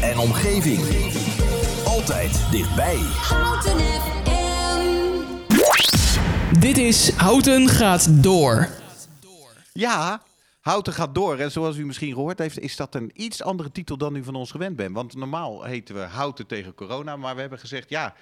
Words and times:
en 0.00 0.18
omgeving. 0.18 0.80
Altijd 1.86 2.50
dichtbij. 2.50 2.96
Houten 2.96 3.78
FM. 3.78 4.22
Dit 6.60 6.78
is 6.78 7.10
Houten 7.10 7.68
gaat 7.68 8.22
door. 8.22 8.68
Ja, 9.72 10.22
Houten 10.60 10.92
gaat 10.92 11.14
door. 11.14 11.38
En 11.38 11.50
zoals 11.50 11.76
u 11.76 11.86
misschien 11.86 12.12
gehoord 12.12 12.38
heeft, 12.38 12.58
is 12.58 12.76
dat 12.76 12.94
een 12.94 13.10
iets 13.14 13.42
andere 13.42 13.72
titel 13.72 13.96
dan 13.96 14.16
u 14.16 14.24
van 14.24 14.34
ons 14.34 14.50
gewend 14.50 14.76
bent. 14.76 14.94
Want 14.94 15.16
normaal 15.16 15.62
heten 15.62 15.94
we 15.94 16.00
Houten 16.00 16.46
tegen 16.46 16.74
corona. 16.74 17.16
Maar 17.16 17.34
we 17.34 17.40
hebben 17.40 17.58
gezegd, 17.58 17.88
ja, 17.88 18.14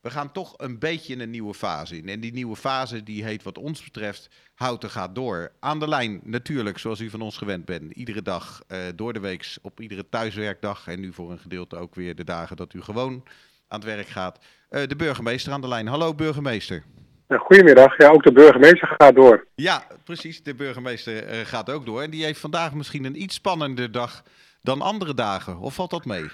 we 0.00 0.10
gaan 0.10 0.32
toch 0.32 0.54
een 0.56 0.78
beetje 0.78 1.12
in 1.12 1.20
een 1.20 1.30
nieuwe 1.30 1.54
fase 1.54 1.96
in. 1.96 2.08
En 2.08 2.20
die 2.20 2.32
nieuwe 2.32 2.56
fase, 2.56 3.02
die 3.02 3.24
heet 3.24 3.42
wat 3.42 3.58
ons 3.58 3.84
betreft 3.84 4.28
Houten 4.54 4.90
gaat 4.90 5.14
door. 5.14 5.52
Aan 5.60 5.78
de 5.78 5.88
lijn 5.88 6.20
natuurlijk, 6.24 6.78
zoals 6.78 7.00
u 7.00 7.10
van 7.10 7.20
ons 7.20 7.36
gewend 7.36 7.64
bent. 7.64 7.92
Iedere 7.92 8.22
dag 8.22 8.62
eh, 8.66 8.78
door 8.94 9.12
de 9.12 9.20
week, 9.20 9.56
op 9.62 9.80
iedere 9.80 10.08
thuiswerkdag. 10.08 10.86
En 10.86 11.00
nu 11.00 11.12
voor 11.12 11.30
een 11.30 11.38
gedeelte 11.38 11.76
ook 11.76 11.94
weer 11.94 12.14
de 12.14 12.24
dagen 12.24 12.56
dat 12.56 12.74
u 12.74 12.82
gewoon 12.82 13.24
aan 13.68 13.80
het 13.80 13.88
werk 13.88 14.08
gaat. 14.08 14.38
Eh, 14.68 14.82
de 14.86 14.96
burgemeester 14.96 15.52
aan 15.52 15.60
de 15.60 15.68
lijn. 15.68 15.86
Hallo 15.86 16.14
burgemeester. 16.14 16.82
Goedemiddag. 17.28 17.98
Ja, 17.98 18.08
ook 18.08 18.22
de 18.22 18.32
burgemeester 18.32 18.96
gaat 18.98 19.14
door. 19.14 19.46
Ja, 19.54 19.82
precies. 20.04 20.42
De 20.42 20.54
burgemeester 20.54 21.26
eh, 21.26 21.40
gaat 21.40 21.70
ook 21.70 21.86
door. 21.86 22.02
En 22.02 22.10
die 22.10 22.24
heeft 22.24 22.40
vandaag 22.40 22.74
misschien 22.74 23.04
een 23.04 23.22
iets 23.22 23.34
spannender 23.34 23.92
dag 23.92 24.22
dan 24.62 24.80
andere 24.80 25.14
dagen. 25.14 25.58
Of 25.58 25.74
valt 25.74 25.90
dat 25.90 26.04
mee? 26.04 26.26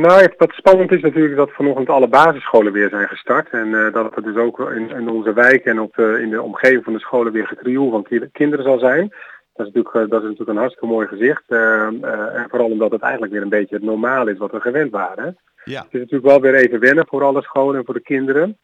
Nou, 0.00 0.20
het- 0.20 0.34
wat 0.36 0.52
spannend 0.52 0.92
is 0.92 1.00
natuurlijk 1.02 1.36
dat 1.36 1.50
vanochtend 1.52 1.88
alle 1.88 2.08
basisscholen 2.08 2.72
weer 2.72 2.88
zijn 2.88 3.08
gestart. 3.08 3.50
En 3.50 3.74
eh, 3.86 3.92
dat 3.92 4.14
het 4.14 4.24
dus 4.24 4.36
ook 4.36 4.60
in, 4.60 4.90
in 4.90 5.08
onze 5.08 5.32
wijk 5.32 5.64
en 5.64 5.80
op 5.80 5.98
in 5.98 6.30
de 6.30 6.42
omgeving 6.42 6.84
van 6.84 6.92
de 6.92 6.98
scholen 6.98 7.32
weer 7.32 7.46
gekrioel 7.46 7.90
van 7.90 8.02
ki- 8.02 8.28
kinderen 8.32 8.64
zal 8.64 8.78
zijn. 8.78 9.08
Dat 9.54 9.66
is 9.66 9.72
natuurlijk, 9.72 9.94
eh, 9.94 10.00
dat 10.10 10.22
is 10.22 10.28
natuurlijk 10.28 10.48
een 10.50 10.56
hartstikke 10.56 10.94
mooi 10.94 11.06
gezicht. 11.06 11.42
Eh, 11.46 11.86
eh, 11.86 12.34
en 12.40 12.46
vooral 12.48 12.70
omdat 12.70 12.90
het 12.90 13.00
eigenlijk 13.02 13.32
weer 13.32 13.42
een 13.42 13.48
beetje 13.48 13.74
het 13.74 13.84
normaal 13.84 14.28
is 14.28 14.38
wat 14.38 14.50
we 14.50 14.60
gewend 14.60 14.90
waren. 14.90 15.36
Ja. 15.64 15.78
Het 15.82 15.92
is 15.94 16.00
natuurlijk 16.00 16.30
wel 16.30 16.40
weer 16.40 16.54
even 16.54 16.80
wennen 16.80 17.06
voor 17.08 17.22
alle 17.24 17.42
scholen 17.42 17.78
en 17.78 17.84
voor 17.84 17.94
de 17.94 18.00
kinderen. 18.00 18.58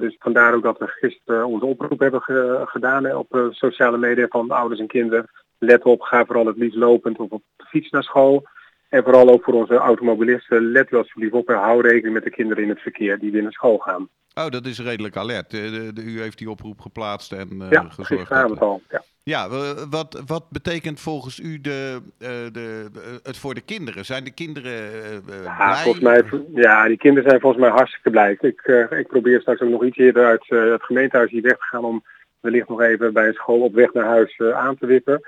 Dus 0.00 0.16
vandaar 0.18 0.54
ook 0.54 0.62
dat 0.62 0.78
we 0.78 0.86
gisteren 0.86 1.46
onze 1.46 1.64
oproep 1.66 1.98
hebben 2.00 2.20
ge- 2.22 2.62
gedaan 2.64 3.04
hè, 3.04 3.16
op 3.16 3.46
sociale 3.50 3.98
media 3.98 4.26
van 4.28 4.50
ouders 4.50 4.80
en 4.80 4.86
kinderen. 4.86 5.30
Let 5.58 5.82
op, 5.84 6.00
ga 6.00 6.24
vooral 6.24 6.46
het 6.46 6.56
liefst 6.56 6.76
lopend 6.76 7.18
of 7.18 7.30
op 7.30 7.42
de 7.56 7.64
fiets 7.64 7.90
naar 7.90 8.02
school. 8.02 8.42
En 8.90 9.02
vooral 9.02 9.28
ook 9.28 9.44
voor 9.44 9.54
onze 9.54 9.74
automobilisten, 9.74 10.70
let 10.72 10.90
u 10.92 10.96
alsjeblieft 10.96 11.32
op 11.32 11.48
en 11.48 11.56
hou 11.56 11.82
rekening 11.82 12.14
met 12.14 12.24
de 12.24 12.30
kinderen 12.30 12.62
in 12.62 12.68
het 12.68 12.80
verkeer 12.80 13.18
die 13.18 13.30
weer 13.32 13.42
naar 13.42 13.52
school 13.52 13.78
gaan. 13.78 14.08
Oh, 14.34 14.48
dat 14.48 14.66
is 14.66 14.80
redelijk 14.80 15.16
alert. 15.16 15.50
De- 15.50 15.90
de- 15.94 16.02
u 16.02 16.20
heeft 16.20 16.38
die 16.38 16.50
oproep 16.50 16.80
geplaatst 16.80 17.32
en 17.32 17.48
eh, 17.60 17.70
ja, 17.70 17.86
gezorgd. 17.88 18.28
dat- 18.30 18.60
al. 18.60 18.82
Ja. 18.90 19.02
Ja, 19.22 19.48
wat, 19.90 20.22
wat 20.26 20.44
betekent 20.50 21.00
volgens 21.00 21.38
u 21.40 21.60
de, 21.60 22.00
eh, 22.18 22.28
de, 22.28 22.50
de- 22.92 23.20
het 23.22 23.36
voor 23.38 23.54
de 23.54 23.60
kinderen? 23.60 24.04
Zijn 24.04 24.24
de 24.24 24.30
kinderen 24.32 24.72
eh, 24.72 25.12
Ja, 25.44 25.56
blij? 25.56 25.76
volgens 25.82 26.04
mij, 26.04 26.22
ja, 26.54 26.86
die 26.88 26.96
kinderen 26.96 27.28
zijn 27.28 27.40
volgens 27.40 27.62
mij 27.62 27.70
hartstikke 27.70 28.10
blij. 28.10 28.36
Ik, 28.40 28.62
ik 28.90 29.06
probeer 29.06 29.40
straks 29.40 29.60
ook 29.60 29.68
nog 29.70 29.84
iets 29.84 29.96
eerder 29.96 30.24
uit 30.24 30.44
het 30.48 30.82
gemeentehuis 30.82 31.30
hier 31.30 31.42
weg 31.42 31.52
te 31.56 31.64
gaan 31.70 31.84
om 31.84 32.04
wellicht 32.40 32.68
nog 32.68 32.80
even 32.80 33.12
bij 33.12 33.26
een 33.26 33.34
school 33.34 33.60
op 33.60 33.74
weg 33.74 33.92
naar 33.92 34.04
huis 34.06 34.40
aan 34.54 34.76
te 34.78 34.86
wippen. 34.86 35.20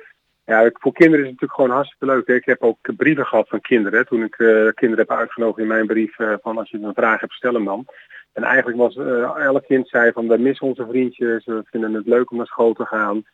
Ja, 0.45 0.71
voor 0.73 0.93
kinderen 0.93 1.25
is 1.25 1.31
het 1.31 1.41
natuurlijk 1.41 1.53
gewoon 1.53 1.71
hartstikke 1.71 2.07
leuk. 2.07 2.27
hè. 2.27 2.35
Ik 2.35 2.45
heb 2.45 2.63
ook 2.63 2.79
brieven 2.97 3.27
gehad 3.27 3.49
van 3.49 3.61
kinderen. 3.61 3.99
hè, 3.99 4.05
Toen 4.05 4.23
ik 4.23 4.39
eh, 4.39 4.47
kinderen 4.49 5.07
heb 5.07 5.11
uitgenodigd 5.11 5.59
in 5.59 5.67
mijn 5.67 5.87
brief 5.87 6.19
eh, 6.19 6.33
van 6.43 6.59
als 6.59 6.71
je 6.71 6.79
een 6.79 6.95
vraag 6.95 7.21
hebt, 7.21 7.33
stel 7.33 7.55
hem 7.55 7.65
dan. 7.65 7.87
En 8.33 8.43
eigenlijk 8.43 8.79
was 8.79 8.97
eh, 8.97 9.45
elk 9.45 9.65
kind 9.67 9.89
zei 9.89 10.13
van 10.13 10.29
we 10.29 10.39
missen 10.39 10.67
onze 10.67 10.87
vriendjes, 10.89 11.45
we 11.45 11.63
vinden 11.65 11.95
het 11.95 12.07
leuk 12.07 12.31
om 12.31 12.37
naar 12.37 12.47
school 12.47 12.73
te 12.73 12.85
gaan. 12.85 13.25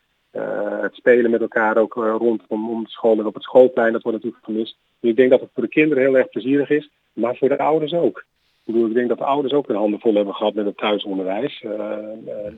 Het 0.80 0.94
spelen 0.94 1.30
met 1.30 1.40
elkaar 1.40 1.76
ook 1.76 1.94
rondom 1.94 2.70
om 2.70 2.84
de 2.84 2.90
school 2.90 3.18
en 3.18 3.26
op 3.26 3.34
het 3.34 3.42
schoolplein, 3.42 3.92
dat 3.92 4.02
wordt 4.02 4.18
natuurlijk 4.18 4.44
gemist. 4.44 4.76
Dus 5.00 5.10
ik 5.10 5.16
denk 5.16 5.30
dat 5.30 5.40
het 5.40 5.50
voor 5.54 5.62
de 5.62 5.68
kinderen 5.68 6.04
heel 6.04 6.16
erg 6.16 6.28
plezierig 6.28 6.70
is, 6.70 6.90
maar 7.12 7.36
voor 7.36 7.48
de 7.48 7.58
ouders 7.58 7.92
ook. 7.92 8.18
Ik 8.64 8.72
bedoel, 8.74 8.88
ik 8.88 8.94
denk 8.94 9.08
dat 9.08 9.18
de 9.18 9.24
ouders 9.24 9.54
ook 9.54 9.68
een 9.68 9.76
handen 9.76 10.00
vol 10.00 10.14
hebben 10.14 10.34
gehad 10.34 10.54
met 10.54 10.64
het 10.66 10.76
thuisonderwijs. 10.76 11.60
Dus 11.60 11.70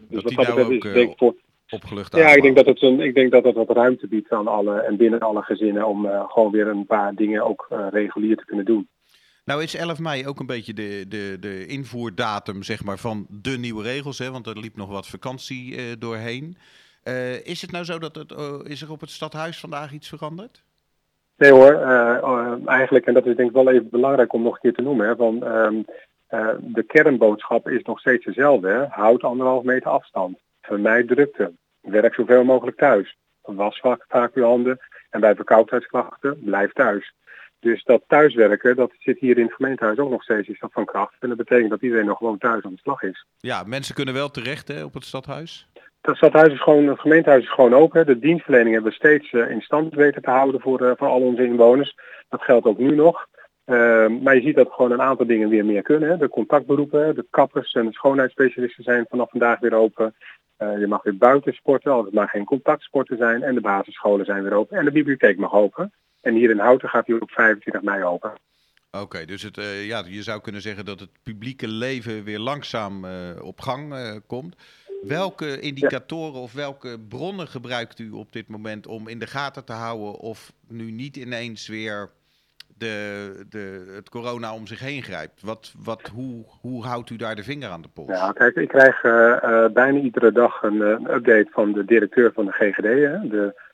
Dat 0.08 0.22
wat 0.22 0.46
dat 0.46 0.56
nou 0.56 0.68
betreft 0.68 0.70
ook, 0.70 0.84
is 0.84 0.92
denk 0.92 1.10
ik 1.10 1.18
voor, 1.18 1.34
Opgelucht 1.70 2.16
ja, 2.16 2.34
ik 2.34 2.42
denk 2.42 2.56
dat 2.56 2.66
het 2.66 2.82
een, 2.82 3.00
ik 3.00 3.14
denk 3.14 3.32
dat 3.32 3.44
het 3.44 3.54
wat 3.54 3.70
ruimte 3.70 4.08
biedt 4.08 4.32
aan 4.32 4.47
alle 4.47 4.81
en 4.81 4.97
binnen 4.97 5.20
alle 5.20 5.42
gezinnen 5.42 5.86
om 5.86 6.06
eh, 6.06 6.31
gewoon 6.31 6.50
weer 6.50 6.66
een 6.66 6.86
paar 6.86 7.14
dingen 7.14 7.44
ook 7.44 7.66
eh, 7.70 7.86
regulier 7.91 8.36
te 8.36 8.44
kunnen 8.44 8.64
doen. 8.64 8.88
Nou 9.44 9.62
is 9.62 9.75
11 9.75 9.98
mei 9.98 10.26
ook 10.26 10.41
een 10.41 10.47
beetje 10.47 10.75
de, 10.75 11.04
de, 11.08 11.36
de 11.41 11.66
invoerdatum 11.66 12.62
zeg 12.62 12.84
maar, 12.84 12.98
van 12.98 13.26
de 13.28 13.58
nieuwe 13.58 13.82
regels. 13.82 14.19
Hè, 14.19 14.31
want 14.31 14.47
er 14.47 14.58
liep 14.58 14.76
nog 14.76 14.88
wat 14.88 15.06
vakantie 15.06 15.76
eh, 15.76 15.82
doorheen. 15.98 16.56
Is 17.44 17.62
het 17.62 17.72
nou 17.72 17.84
zo 17.84 17.98
dat 17.98 18.14
het, 18.14 18.34
is 18.64 18.82
er 18.82 18.91
op 18.91 19.00
het 19.00 19.10
stadhuis 19.10 19.60
vandaag 19.60 19.92
iets 19.92 20.08
veranderd? 20.08 20.62
Nee 21.37 21.52
hoor, 21.52 21.72
eigenlijk, 22.66 23.06
en 23.06 23.14
dat 23.14 23.26
is 23.26 23.37
denk 23.37 23.48
ik 23.48 23.54
wel 23.54 23.70
even 23.70 23.88
belangrijk 23.91 24.32
om 24.32 24.42
nog 24.42 24.54
een 24.54 24.60
keer 24.60 24.72
te 24.72 24.82
noemen, 24.82 25.06
hè, 25.06 25.16
van, 25.16 25.44
ehm, 25.44 25.82
eh, 26.31 26.48
de 26.60 26.82
kernboodschap 26.82 27.69
is 27.69 27.82
nog 27.82 28.00
steeds 28.00 28.25
dezelfde. 28.25 28.69
Hè. 28.69 28.87
Houd 28.87 29.22
anderhalf 29.22 29.64
meter 29.64 29.91
afstand. 29.91 30.38
Vermijd 30.60 31.08
drukte. 31.08 31.52
Werk 31.80 32.14
zoveel 32.14 32.44
mogelijk 32.44 32.76
thuis. 32.76 33.16
Was 33.42 33.80
vaak, 34.08 34.34
uw 34.34 34.44
handen. 34.44 34.78
En 35.10 35.20
bij 35.20 35.34
verkoudheidsklachten, 35.34 36.38
blijf 36.44 36.72
thuis. 36.72 37.14
Dus 37.60 37.84
dat 37.84 38.02
thuiswerken, 38.06 38.76
dat 38.76 38.92
zit 38.98 39.18
hier 39.18 39.38
in 39.38 39.44
het 39.44 39.54
gemeentehuis 39.54 39.98
ook 39.98 40.10
nog 40.10 40.22
steeds 40.22 40.48
is 40.48 40.58
dat 40.58 40.72
van 40.72 40.84
kracht. 40.84 41.14
En 41.20 41.28
dat 41.28 41.36
betekent 41.36 41.70
dat 41.70 41.82
iedereen 41.82 42.06
nog 42.06 42.19
gewoon 42.19 42.38
thuis 42.38 42.64
aan 42.64 42.72
de 42.72 42.80
slag 42.82 43.02
is. 43.02 43.26
Ja, 43.38 43.62
mensen 43.66 43.94
kunnen 43.94 44.14
wel 44.14 44.30
terecht 44.30 44.69
hè, 44.69 44.84
op 44.84 44.94
het 44.94 45.04
stadhuis. 45.04 45.69
Het 46.00 46.16
stadhuis 46.16 46.52
is 46.52 46.62
gewoon, 46.62 46.86
het 46.86 47.00
gemeentehuis 47.00 47.42
is 47.42 47.52
gewoon 47.52 47.74
open. 47.74 48.06
De 48.06 48.19
dienstverlening 48.19 48.74
hebben 48.74 48.90
we 48.90 48.96
steeds 48.96 49.32
eh, 49.32 49.50
in 49.50 49.60
stand 49.60 49.94
weten 49.94 50.22
te 50.22 50.30
houden 50.30 50.60
voor, 50.60 50.80
eh, 50.80 50.92
voor 50.96 51.08
al 51.08 51.20
onze 51.20 51.44
inwoners. 51.44 51.94
Dat 52.28 52.42
geldt 52.42 52.66
ook 52.66 52.78
nu 52.78 52.94
nog. 52.94 53.26
Eh, 53.70 54.08
maar 54.22 54.34
je 54.34 54.42
ziet 54.42 54.56
dat 54.56 54.72
gewoon 54.72 54.92
een 54.92 55.03
aantal 55.03 55.26
dingen 55.26 55.48
weer 55.48 55.64
meer 55.64 55.82
kunnen. 55.82 56.08
Hè. 56.08 56.16
De 56.16 56.28
contactberoepen, 56.28 57.14
de 57.14 57.26
kappers 57.31 57.72
en 57.72 57.86
de 57.86 57.92
schoonheidsspecialisten 57.92 58.84
zijn 58.84 59.06
vanaf 59.08 59.31
vandaag 59.31 59.58
weer 59.58 59.75
open. 59.75 60.14
Eh, 60.56 60.78
je 60.78 60.86
mag 60.86 61.03
weer 61.03 61.16
buiten 61.16 61.53
sporten, 61.53 61.92
als 61.92 62.04
het 62.04 62.14
maar 62.14 62.28
geen 62.28 62.44
contactsporten 62.44 63.16
zijn. 63.16 63.42
En 63.42 63.54
de 63.54 63.60
basisscholen 63.60 64.25
zijn 64.25 64.42
weer 64.42 64.53
open. 64.53 64.78
En 64.78 64.84
de 64.84 64.91
bibliotheek 64.91 65.38
mag 65.38 65.53
open. 65.53 65.92
En 66.20 66.34
hier 66.34 66.50
in 66.50 66.58
Houten 66.58 66.88
gaat 66.88 67.06
die 67.06 67.20
op 67.20 67.31
25 67.31 67.82
mei 67.82 68.04
open. 68.04 68.32
Oké, 68.91 69.25
dus 69.25 69.42
het, 69.42 69.58
eh, 69.58 69.87
ja, 69.87 70.04
je 70.06 70.22
zou 70.22 70.41
kunnen 70.41 70.62
zeggen 70.62 70.84
dat 70.84 71.00
het 71.00 71.10
publieke 71.22 71.69
leven 71.69 72.25
weer 72.25 72.38
langzaam 72.38 73.04
eh, 73.04 73.12
op 73.42 73.60
gang 73.60 73.94
komt. 74.26 74.56
Welke 75.02 75.60
indicatoren 75.60 76.41
of 76.41 76.52
welke 76.52 76.98
bronnen 77.08 77.48
gebruikt 77.48 77.98
u 77.98 78.10
op 78.10 78.32
dit 78.32 78.48
moment 78.48 78.87
om 78.87 79.08
in 79.08 79.19
de 79.19 79.26
gaten 79.26 79.64
te 79.64 79.72
houden 79.72 80.19
of 80.19 80.52
nu 80.69 80.91
niet 80.91 81.16
ineens 81.16 81.69
weer 81.69 82.10
de, 82.80 83.46
de, 83.48 83.92
het 83.94 84.08
corona 84.08 84.54
om 84.54 84.66
zich 84.66 84.80
heen 84.80 85.02
grijpt? 85.02 85.42
Wat, 85.42 85.74
wat, 85.84 86.10
hoe, 86.14 86.44
hoe 86.60 86.84
houdt 86.84 87.10
u 87.10 87.16
daar 87.16 87.34
de 87.34 87.42
vinger 87.42 87.68
aan 87.68 87.82
de 87.82 87.88
pols? 87.88 88.08
Ja, 88.08 88.32
kijk, 88.32 88.56
ik 88.56 88.68
krijg 88.68 89.02
eh, 89.02 89.42
eh, 89.42 89.72
bijna 89.72 89.98
iedere 89.98 90.32
dag 90.32 90.62
een, 90.62 90.82
eh, 90.82 90.88
een 90.88 91.14
update 91.14 91.48
van 91.50 91.72
de 91.72 91.84
directeur 91.84 92.32
van 92.32 92.44
de 92.44 92.52
GGD, 92.52 92.84
hè, 92.84 93.28
de, 93.28 93.69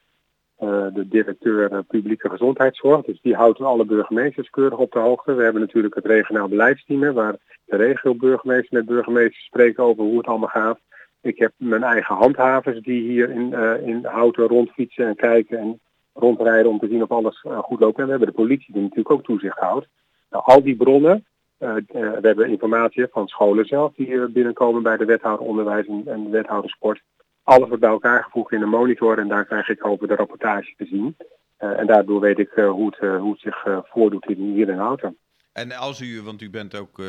de 0.95 1.09
directeur 1.09 1.85
publieke 1.85 2.29
gezondheidszorg. 2.29 3.05
Dus 3.05 3.21
die 3.21 3.35
houdt 3.35 3.61
alle 3.61 3.85
burgemeesters 3.85 4.51
keurig 4.51 4.79
op 4.79 4.93
de 4.93 4.99
hoogte. 4.99 5.35
We 5.35 5.43
hebben 5.43 5.61
natuurlijk 5.61 5.95
het 5.95 6.07
regionaal 6.07 6.49
beleidsteam, 6.49 7.13
waar 7.13 7.37
de 7.65 7.77
regio-burgemeester 7.77 8.77
met 8.77 8.87
burgemeesters 8.87 9.45
spreken 9.45 9.85
over 9.85 10.03
hoe 10.05 10.17
het 10.17 10.27
allemaal 10.27 10.49
gaat. 10.49 10.79
Ik 11.21 11.39
heb 11.39 11.53
mijn 11.57 11.83
eigen 11.83 12.15
handhavers 12.15 12.81
die 12.81 13.03
hier 13.03 13.31
in, 13.31 13.53
in 13.85 14.05
Houten 14.05 14.47
rondfietsen 14.47 15.07
en 15.07 15.17
kijken 15.17 15.59
en 15.59 15.81
rondrijden 16.17 16.71
om 16.71 16.79
te 16.79 16.89
zien 16.89 17.03
of 17.03 17.11
alles 17.11 17.43
eh, 17.43 17.59
goed 17.59 17.81
loopt. 17.81 17.99
En 17.99 18.05
we 18.05 18.11
hebben 18.11 18.29
de 18.29 18.35
politie 18.35 18.73
die 18.73 18.83
natuurlijk 18.83 19.11
ook 19.11 19.25
toezicht 19.25 19.59
houdt. 19.59 19.87
Nou, 20.31 20.45
al 20.45 20.63
die 20.63 20.77
bronnen, 20.77 21.25
eh, 21.59 21.77
eh, 21.77 21.83
we 21.89 22.19
hebben 22.23 22.49
informatie 22.49 23.07
van 23.11 23.29
scholen 23.29 23.65
zelf 23.65 23.93
die 23.95 24.29
binnenkomen 24.29 24.83
bij 24.83 24.97
de 24.97 25.05
wethouder 25.05 25.47
onderwijs 25.47 25.87
en, 25.87 26.05
de 26.05 26.31
wethouder 26.31 26.71
sport. 26.71 27.03
Alles 27.43 27.69
wordt 27.69 27.83
bij 27.83 27.91
elkaar 27.91 28.23
gevoegd 28.23 28.53
in 28.53 28.63
een 28.63 28.69
monitor 28.69 29.19
en 29.19 29.29
daar 29.29 29.45
krijg 29.45 29.69
ik 29.69 29.87
over 29.87 30.09
de 30.09 30.15
rapportage 30.15 30.75
te 30.77 30.85
zien. 30.85 31.17
En 31.57 31.87
daardoor 31.87 32.21
weet 32.21 32.39
ik 32.39 32.51
hoe, 32.51 32.87
het, 32.87 33.21
hoe 33.21 33.37
zich 33.37 33.65
voordoet 33.83 34.25
hier 34.25 34.69
in 34.69 34.79
Houten. 34.79 35.17
En 35.53 35.73
als 35.73 36.01
u, 36.01 36.23
want 36.23 36.43
u 36.43 36.51
bent 36.51 36.77
ook 36.77 37.03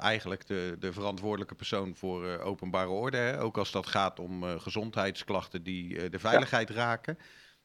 eigenlijk 0.00 0.46
de, 0.46 0.76
de 0.78 0.92
verantwoordelijke 0.92 1.54
persoon 1.54 1.94
voor 1.94 2.40
openbare 2.44 2.88
orde, 2.88 3.16
hè? 3.16 3.40
ook 3.42 3.58
als 3.58 3.72
dat 3.72 3.86
gaat 3.86 4.20
om 4.20 4.42
gezondheidsklachten 4.42 5.62
die 5.62 6.10
de 6.10 6.18
veiligheid 6.18 6.70
raken. 6.70 7.18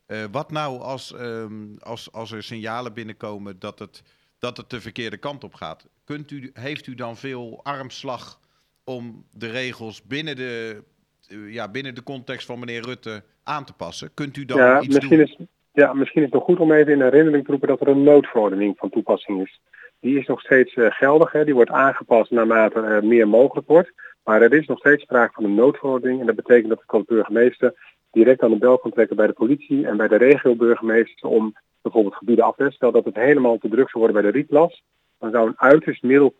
Eh, 0.05 0.23
wat 0.31 0.51
nou 0.51 0.79
als, 0.79 1.13
ehm, 1.13 1.77
als, 1.79 2.11
als 2.11 2.31
er 2.31 2.43
signalen 2.43 2.93
binnenkomen 2.93 3.59
dat 3.59 3.79
het, 3.79 4.03
dat 4.39 4.57
het 4.57 4.69
de 4.69 4.81
verkeerde 4.81 5.17
kant 5.17 5.43
op 5.43 5.53
gaat? 5.53 5.87
Kunt 6.03 6.31
u, 6.31 6.51
heeft 6.53 6.87
u 6.87 6.95
dan 6.95 7.17
veel 7.17 7.59
armslag 7.63 8.39
om 8.83 9.25
de 9.31 9.49
regels 9.49 10.03
binnen 10.03 10.35
de, 10.35 10.83
eh, 11.27 11.53
ja, 11.53 11.67
binnen 11.67 11.95
de 11.95 12.03
context 12.03 12.45
van 12.45 12.59
meneer 12.59 12.81
Rutte 12.81 13.23
aan 13.43 13.65
te 13.65 13.73
passen? 13.73 14.13
Kunt 14.13 14.37
u 14.37 14.45
dan 14.45 14.57
Ja 14.57 14.81
iets 14.81 14.95
misschien, 14.95 15.17
doen? 15.17 15.27
is, 15.27 15.37
ja, 15.71 15.93
misschien 15.93 16.21
is 16.21 16.27
het 16.27 16.35
nog 16.35 16.43
goed 16.43 16.59
om 16.59 16.71
even 16.71 16.93
in 16.93 17.01
herinnering 17.01 17.45
te 17.45 17.51
roepen 17.51 17.67
dat 17.67 17.81
er 17.81 17.87
een 17.87 18.03
noodverordening 18.03 18.77
van 18.77 18.89
toepassing 18.89 19.41
is. 19.41 19.61
Die 19.99 20.19
is 20.19 20.27
nog 20.27 20.41
steeds 20.41 20.73
eh, 20.73 20.85
geldig, 20.89 21.31
hè. 21.31 21.45
die 21.45 21.53
wordt 21.53 21.71
aangepast 21.71 22.31
naarmate 22.31 22.79
er 22.79 23.05
meer 23.05 23.27
mogelijk 23.27 23.67
wordt. 23.67 23.91
Maar 24.23 24.41
er 24.41 24.53
is 24.53 24.67
nog 24.67 24.79
steeds 24.79 25.03
sprake 25.03 25.33
van 25.33 25.43
een 25.43 25.55
noodverordening 25.55 26.19
en 26.19 26.25
dat 26.25 26.35
betekent 26.35 26.69
dat 26.69 26.81
ik 26.81 26.93
als 26.93 27.05
burgemeester 27.05 27.94
direct 28.15 28.41
aan 28.41 28.51
de 28.51 28.57
bel 28.57 28.77
kan 28.77 28.91
trekken 28.91 29.15
bij 29.15 29.27
de 29.27 29.33
politie 29.33 29.87
en 29.87 29.97
bij 29.97 30.07
de 30.07 30.15
regio-burgemeester 30.15 31.29
om 31.29 31.55
bijvoorbeeld 31.81 32.15
gebieden 32.15 32.45
afwest. 32.45 32.75
Stel 32.75 32.91
dat 32.91 33.05
het 33.05 33.15
helemaal 33.15 33.57
te 33.57 33.69
druk 33.69 33.89
zou 33.89 34.03
worden 34.03 34.21
bij 34.21 34.31
de 34.31 34.37
rietplas, 34.37 34.83
dan 35.19 35.31
zou 35.31 35.47
een 35.47 35.59
uiterst 35.59 36.03
middel 36.03 36.33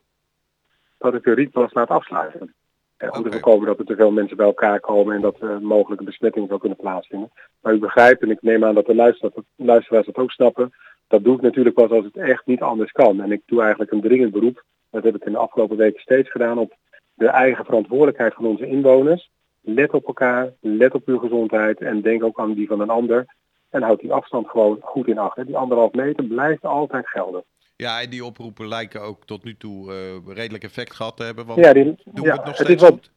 dat 0.98 1.14
ik 1.14 1.24
de 1.24 1.34
rietplas 1.34 1.74
laat 1.74 1.90
afsluiten. 1.90 2.54
Eh, 2.98 3.10
om 3.12 3.24
te 3.24 3.32
voorkomen 3.32 3.68
dat 3.68 3.80
er 3.80 3.86
te 3.86 3.96
veel 3.96 4.12
mensen 4.12 4.38
bij 4.38 4.46
elkaar 4.46 4.80
komen 4.80 5.16
en 5.16 5.22
dat 5.22 5.42
er 5.42 5.62
mogelijke 5.62 6.04
besmetting 6.04 6.48
zou 6.48 6.60
kunnen 6.60 6.78
plaatsvinden. 6.78 7.32
Maar 7.62 7.74
u 7.74 7.80
begrijpt, 7.80 8.22
en 8.22 8.32
ik 8.32 8.42
neem 8.42 8.66
aan 8.66 8.76
dat 8.76 8.86
de 8.86 8.96
luisteraars, 8.96 9.36
luisteraars 9.56 10.06
dat 10.06 10.18
ook 10.18 10.32
snappen, 10.32 10.74
dat 11.08 11.24
doe 11.24 11.36
ik 11.36 11.42
natuurlijk 11.42 11.76
pas 11.76 11.90
als 11.90 12.06
het 12.06 12.18
echt 12.18 12.46
niet 12.46 12.62
anders 12.62 12.92
kan. 12.92 13.22
En 13.22 13.32
ik 13.32 13.42
doe 13.46 13.62
eigenlijk 13.62 13.92
een 13.92 14.02
dringend 14.02 14.32
beroep, 14.32 14.64
dat 14.90 15.04
heb 15.04 15.16
ik 15.16 15.26
in 15.26 15.32
de 15.32 15.38
afgelopen 15.38 15.78
weken 15.78 16.02
steeds 16.02 16.32
gedaan, 16.32 16.58
op 16.58 16.76
de 17.14 17.28
eigen 17.28 17.66
verantwoordelijkheid 17.66 18.34
van 18.34 18.46
onze 18.46 18.68
inwoners. 18.68 19.32
Let 19.66 19.94
op 19.94 20.08
elkaar, 20.08 20.50
let 20.60 20.94
op 20.94 21.08
uw 21.08 21.18
gezondheid 21.18 21.80
en 21.82 22.02
denk 22.02 22.24
ook 22.24 22.40
aan 22.40 22.54
die 22.54 22.68
van 22.68 22.80
een 22.80 22.90
ander. 22.90 23.26
En 23.70 23.82
houd 23.82 24.00
die 24.00 24.14
afstand 24.14 24.48
gewoon 24.50 24.78
goed 24.82 25.08
in 25.08 25.18
acht. 25.18 25.36
hè. 25.36 25.46
Die 25.46 25.58
anderhalf 25.58 25.94
meter 25.94 26.24
blijft 26.24 26.66
altijd 26.66 27.08
gelden. 27.08 27.44
Ja, 27.76 28.02
en 28.02 28.10
die 28.10 28.26
oproepen 28.26 28.68
lijken 28.68 29.02
ook 29.02 29.26
tot 29.26 29.44
nu 29.44 29.58
toe 29.58 29.92
eh, 29.92 30.36
redelijk 30.36 30.64
effect 30.64 30.94
gehad 30.94 31.18
te 31.18 31.24
hebben. 31.24 31.46
Want 31.46 31.60
Ja, 31.60 31.74
die, 31.74 31.84
doen 31.84 31.96
we 32.26 32.32
het 32.32 32.46
nog 32.46 32.58
het, 32.58 32.66
steeds 32.68 32.84
is 32.84 32.90
goed? 32.90 33.12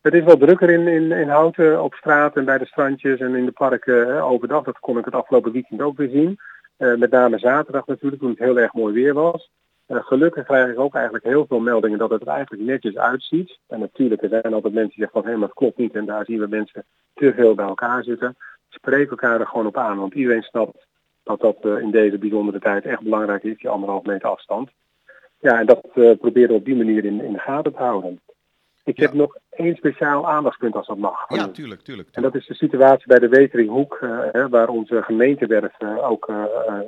het 0.00 0.14
is 0.14 0.22
wat 0.22 0.40
drukker 0.40 0.70
in, 0.70 0.88
in, 0.88 1.12
in 1.12 1.28
Houten 1.28 1.82
op 1.82 1.94
straat 1.94 2.36
en 2.36 2.44
bij 2.44 2.58
de 2.58 2.66
strandjes 2.66 3.20
en 3.20 3.34
in 3.34 3.44
de 3.44 3.52
parken 3.52 4.06
hè, 4.06 4.22
overdag. 4.24 4.64
Dat 4.64 4.78
kon 4.78 4.98
ik 4.98 5.04
het 5.04 5.14
afgelopen 5.14 5.52
weekend 5.52 5.80
ook 5.80 5.96
weer 5.96 6.10
zien. 6.10 6.38
Eh, 6.76 6.94
met 6.94 7.10
name 7.10 7.38
zaterdag 7.38 7.86
natuurlijk, 7.86 8.22
toen 8.22 8.30
het 8.30 8.38
heel 8.38 8.58
erg 8.58 8.72
mooi 8.72 8.94
weer 8.94 9.14
was. 9.14 9.50
Gelukkig 9.88 10.44
krijg 10.44 10.70
ik 10.72 10.78
ook 10.78 10.94
eigenlijk 10.94 11.24
heel 11.24 11.46
veel 11.48 11.60
meldingen 11.60 11.98
dat 11.98 12.10
het 12.10 12.20
er 12.22 12.28
eigenlijk 12.28 12.62
netjes 12.62 12.96
uitziet. 12.96 13.58
En 13.68 13.80
natuurlijk, 13.80 14.22
er 14.22 14.28
zijn 14.28 14.54
altijd 14.54 14.74
mensen 14.74 14.94
die 14.94 14.98
zeggen 15.04 15.22
van 15.22 15.30
hé, 15.30 15.36
maar 15.36 15.48
het 15.48 15.56
klopt 15.56 15.78
niet. 15.78 15.94
En 15.94 16.04
daar 16.06 16.24
zien 16.24 16.38
we 16.38 16.46
mensen 16.46 16.84
te 17.14 17.32
veel 17.36 17.54
bij 17.54 17.66
elkaar 17.66 18.02
zitten. 18.04 18.36
Spreek 18.68 19.10
elkaar 19.10 19.40
er 19.40 19.46
gewoon 19.46 19.66
op 19.66 19.76
aan, 19.76 19.98
want 19.98 20.14
iedereen 20.14 20.42
snapt 20.42 20.86
dat 21.22 21.40
dat 21.40 21.56
eh, 21.62 21.78
in 21.78 21.90
deze 21.90 22.18
bijzondere 22.18 22.58
tijd 22.58 22.84
echt 22.84 23.00
belangrijk 23.02 23.42
is, 23.42 23.58
die 23.58 23.68
anderhalf 23.68 24.04
meter 24.04 24.28
afstand. 24.28 24.70
Ja, 25.40 25.58
en 25.60 25.66
dat 25.66 25.80
eh, 25.94 26.10
proberen 26.18 26.48
we 26.48 26.54
op 26.54 26.64
die 26.64 26.76
manier 26.76 27.04
in, 27.04 27.20
in 27.22 27.32
de 27.32 27.38
gaten 27.38 27.72
te 27.72 27.78
houden. 27.78 28.20
Ik 28.84 28.96
Ja. 28.98 29.04
heb 29.04 29.12
nog 29.14 29.36
één 29.50 29.76
speciaal 29.76 30.28
aandachtspunt 30.30 30.74
als 30.74 30.86
dat 30.86 30.96
mag. 30.96 31.24
Ja, 31.28 31.48
tuurlijk, 31.48 31.80
tuurlijk. 31.80 32.08
En 32.12 32.22
dat 32.22 32.34
is 32.34 32.46
de 32.46 32.54
situatie 32.54 33.06
bij 33.06 33.18
de 33.18 33.28
Weteringhoek, 33.28 33.98
eh, 34.00 34.18
hè, 34.32 34.48
waar 34.48 34.68
onze 34.68 35.02
gemeentewerf 35.02 35.80
ook 35.82 36.32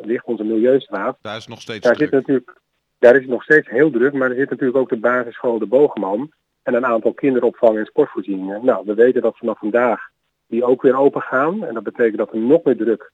ligt, 0.03 0.25
onze 0.25 0.45
Milieustraat. 0.45 1.17
Daar 1.23 1.37
is 1.37 1.47
nog 1.47 1.61
steeds 1.61 1.81
Daar, 1.81 1.95
druk. 1.95 2.09
zit 2.09 2.19
natuurlijk, 2.19 2.61
daar 3.05 3.15
is 3.15 3.21
het 3.21 3.31
nog 3.31 3.43
steeds 3.43 3.69
heel 3.69 3.91
druk, 3.91 4.13
maar 4.13 4.31
er 4.31 4.37
zit 4.37 4.51
natuurlijk 4.51 4.79
ook 4.79 4.89
de 4.89 4.97
basisschool 4.97 5.59
De 5.59 5.67
Bogeman 5.67 6.33
en 6.63 6.75
een 6.75 6.87
aantal 6.87 7.13
kinderopvang 7.13 7.79
en 7.79 7.85
sportvoorzieningen. 7.85 8.65
Nou, 8.65 8.87
we 8.87 8.95
weten 8.95 9.23
dat 9.23 9.39
vanaf 9.39 9.59
vandaag 9.59 10.01
die 10.47 10.65
ook 10.65 10.83
weer 10.83 10.97
open 10.97 11.21
gaan. 11.21 11.65
En 11.65 11.75
dat 11.75 11.83
betekent 11.83 12.17
dat 12.17 12.33
er 12.33 12.39
nog 12.39 12.65
meer 12.65 12.77
druk 12.77 13.13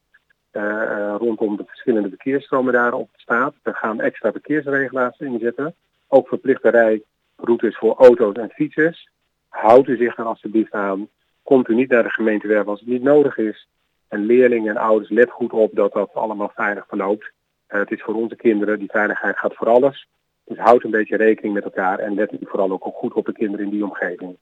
eh, 0.50 1.14
rondom 1.18 1.56
de 1.56 1.64
verschillende 1.66 2.08
verkeersstromen 2.08 2.72
daarop 2.72 3.10
staat. 3.16 3.54
We 3.62 3.74
gaan 3.74 4.00
extra 4.00 4.32
verkeersregelaars 4.32 5.18
inzetten. 5.18 5.74
Ook 6.08 6.28
verplichte 6.28 6.68
rijroutes 6.68 7.76
voor 7.76 7.94
auto's 7.94 8.34
en 8.34 8.50
fietsers. 8.50 9.08
Houdt 9.48 9.88
u 9.88 9.96
zich 9.96 10.18
er 10.18 10.24
alsjeblieft 10.24 10.72
aan. 10.72 11.08
Komt 11.42 11.68
u 11.68 11.74
niet 11.74 11.90
naar 11.90 12.02
de 12.02 12.10
gemeentewerf 12.10 12.66
als 12.66 12.80
het 12.80 12.88
niet 12.88 13.02
nodig 13.02 13.38
is. 13.38 13.68
En 14.08 14.24
leerlingen 14.24 14.70
en 14.70 14.82
ouders, 14.82 15.10
let 15.10 15.30
goed 15.30 15.52
op 15.52 15.74
dat 15.74 15.92
dat 15.92 16.14
allemaal 16.14 16.52
veilig 16.54 16.84
verloopt. 16.88 17.32
Het 17.78 17.90
is 17.90 18.02
voor 18.02 18.14
onze 18.14 18.36
kinderen, 18.36 18.78
die 18.78 18.90
veiligheid 18.90 19.38
gaat 19.38 19.54
voor 19.54 19.68
alles. 19.68 20.08
Dus 20.44 20.58
houd 20.58 20.84
een 20.84 20.90
beetje 20.90 21.16
rekening 21.16 21.54
met 21.54 21.64
elkaar 21.64 21.98
en 21.98 22.14
let 22.14 22.36
vooral 22.40 22.70
ook 22.70 22.94
goed 22.94 23.12
op 23.12 23.26
de 23.26 23.32
kinderen 23.32 23.64
in 23.64 23.72
die 23.72 23.84
omgeving. 23.84 24.36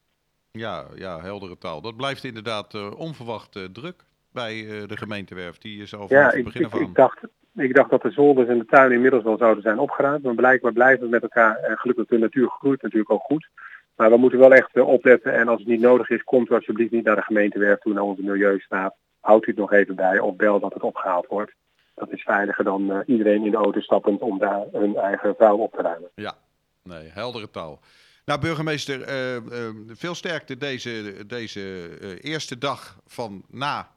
Ja, 0.52 0.84
ja, 0.94 1.20
heldere 1.20 1.58
taal. 1.58 1.80
Dat 1.80 1.96
blijft 1.96 2.24
inderdaad 2.24 2.74
eh, 2.74 2.98
onverwacht 2.98 3.56
eh, 3.56 3.62
druk 3.64 4.04
bij 4.32 4.52
eh, 4.52 4.88
de 4.88 4.96
gemeentewerf. 4.96 5.58
Die 5.58 5.82
is 5.82 5.94
al 5.94 6.08
vanaf 6.08 6.22
Ja, 6.22 6.28
het 6.28 6.34
ik, 6.34 6.44
begin 6.44 6.66
ik, 6.66 6.72
aan. 6.72 6.80
ik, 6.80 6.94
dacht, 6.94 7.20
ik 7.54 7.74
dacht 7.74 7.90
dat 7.90 8.02
de 8.02 8.10
zolders 8.10 8.48
en 8.48 8.58
de 8.58 8.64
tuinen 8.64 8.96
inmiddels 8.96 9.22
wel 9.22 9.36
zouden 9.36 9.62
zijn 9.62 9.78
opgeruimd. 9.78 10.22
Maar 10.22 10.34
blijkbaar 10.34 10.72
blijven 10.72 11.04
we 11.04 11.10
met 11.10 11.22
elkaar. 11.22 11.56
En 11.56 11.78
gelukkig 11.78 12.06
de 12.06 12.18
natuur 12.18 12.48
groeit 12.48 12.82
natuurlijk 12.82 13.10
ook 13.10 13.22
goed. 13.22 13.48
Maar 13.96 14.10
we 14.10 14.16
moeten 14.16 14.38
wel 14.38 14.54
echt 14.54 14.80
opletten. 14.80 15.32
En 15.32 15.48
als 15.48 15.58
het 15.58 15.68
niet 15.68 15.80
nodig 15.80 16.10
is, 16.10 16.24
komt 16.24 16.50
u 16.50 16.54
alsjeblieft 16.54 16.92
niet 16.92 17.04
naar 17.04 17.16
de 17.16 17.22
gemeentewerf 17.22 17.80
toe, 17.80 17.92
naar 17.92 18.02
onze 18.02 18.22
milieustaat. 18.22 18.94
Houdt 19.20 19.46
u 19.46 19.50
het 19.50 19.60
nog 19.60 19.72
even 19.72 19.94
bij 19.94 20.18
of 20.18 20.36
bel 20.36 20.60
dat 20.60 20.74
het 20.74 20.82
opgehaald 20.82 21.26
wordt. 21.26 21.52
Dat 21.98 22.12
is 22.12 22.22
veiliger 22.22 22.64
dan 22.64 22.92
eh, 22.92 22.98
iedereen 23.06 23.44
in 23.44 23.50
de 23.50 23.56
auto 23.56 23.80
stappend 23.80 24.20
om 24.20 24.38
daar 24.38 24.64
hun 24.72 24.96
eigen 24.96 25.34
vuil 25.38 25.58
op 25.58 25.72
te 25.72 25.82
ruimen. 25.82 26.10
Ja, 26.14 26.34
nee, 26.82 27.08
heldere 27.12 27.50
taal. 27.50 27.80
Nou, 28.24 28.40
burgemeester, 28.40 29.02
eh, 29.02 29.36
eh, 29.36 29.42
veel 29.88 30.14
sterkte 30.14 30.56
deze, 30.56 31.14
deze 31.26 31.88
eh, 32.00 32.30
eerste 32.32 32.58
dag 32.58 32.96
van 33.06 33.42
na 33.50 33.88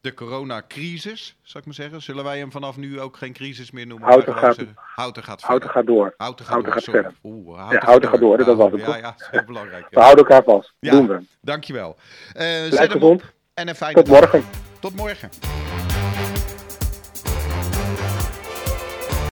de 0.00 0.14
coronacrisis, 0.14 1.36
zou 1.42 1.58
ik 1.58 1.64
maar 1.64 1.74
zeggen. 1.74 2.02
Zullen 2.02 2.24
wij 2.24 2.38
hem 2.38 2.52
vanaf 2.52 2.76
nu 2.76 3.00
ook 3.00 3.16
geen 3.16 3.32
crisis 3.32 3.70
meer 3.70 3.86
noemen? 3.86 4.08
Houten 4.08 4.34
gaat- 4.34 4.58
Houten 4.74 5.22
gaat 5.22 5.42
Houten 5.42 5.70
gaat 5.70 5.86
door. 5.86 6.14
Houten 6.16 6.44
gaat 6.44 6.52
Houten 6.54 6.72
door, 6.72 6.82
gaat 6.82 6.90
verder. 6.94 7.14
Oeh, 7.22 7.58
Houten 7.84 8.08
gaat 8.08 8.20
door, 8.20 8.36
dat 8.44 8.56
was 8.56 8.72
het, 8.72 8.80
Ja, 8.80 8.96
ja, 8.96 9.02
dat 9.02 9.20
is 9.20 9.28
heel 9.30 9.44
belangrijk. 9.44 9.82
We 9.90 9.96
Ja, 9.96 10.02
houden 10.02 10.24
elkaar 10.26 10.44
vast. 10.44 10.74
Ja. 10.80 10.90
Doen 10.90 11.06
we. 11.08 11.20
Dankjewel. 11.40 11.96
Eh, 12.32 12.68
Blijf 12.68 12.90
gezond. 12.90 13.22
en 13.54 13.68
een 13.68 13.74
fijne 13.74 13.94
Tot 14.02 14.06
dag. 14.06 14.20
morgen. 14.20 14.42
Tot 14.80 14.96
morgen. 14.96 15.28